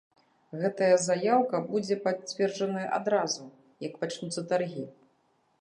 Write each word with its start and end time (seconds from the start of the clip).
Гэтая 0.61 0.95
заяўка 1.07 1.61
будзе 1.67 1.97
пацверджаная 2.07 2.87
адразу, 2.97 3.43
як 3.89 3.93
пачнуцца 4.05 4.49
таргі. 4.55 4.83